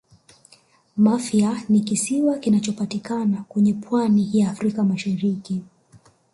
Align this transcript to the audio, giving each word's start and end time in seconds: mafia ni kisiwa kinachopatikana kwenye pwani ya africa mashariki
mafia 0.97 1.61
ni 1.69 1.79
kisiwa 1.81 2.39
kinachopatikana 2.39 3.43
kwenye 3.43 3.73
pwani 3.73 4.29
ya 4.33 4.51
africa 4.51 4.77
mashariki 4.83 5.61